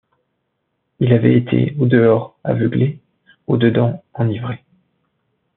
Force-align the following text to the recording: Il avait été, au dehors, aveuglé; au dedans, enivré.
Il 0.99 1.13
avait 1.13 1.37
été, 1.37 1.75
au 1.77 1.85
dehors, 1.85 2.35
aveuglé; 2.43 2.99
au 3.45 3.57
dedans, 3.57 4.03
enivré. 4.15 4.65